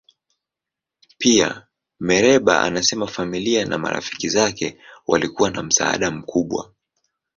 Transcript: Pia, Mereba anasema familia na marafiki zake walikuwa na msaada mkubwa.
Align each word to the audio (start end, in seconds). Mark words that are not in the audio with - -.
Pia, 1.17 1.67
Mereba 1.99 2.61
anasema 2.61 3.07
familia 3.07 3.65
na 3.65 3.77
marafiki 3.77 4.29
zake 4.29 4.77
walikuwa 5.07 5.51
na 5.51 5.63
msaada 5.63 6.11
mkubwa. 6.11 6.71